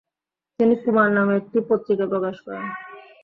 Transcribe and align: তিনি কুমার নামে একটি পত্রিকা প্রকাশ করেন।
তিনি 0.59 0.73
কুমার 0.83 1.09
নামে 1.11 1.33
একটি 1.35 1.57
পত্রিকা 1.69 2.05
প্রকাশ 2.07 2.35
করেন। 2.45 2.65